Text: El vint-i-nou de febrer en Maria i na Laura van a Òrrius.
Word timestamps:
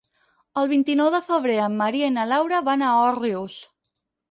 El 0.61 0.69
vint-i-nou 0.71 1.09
de 1.15 1.19
febrer 1.27 1.59
en 1.67 1.77
Maria 1.83 2.11
i 2.13 2.15
na 2.17 2.25
Laura 2.33 2.65
van 2.71 2.87
a 2.89 2.97
Òrrius. 3.05 3.63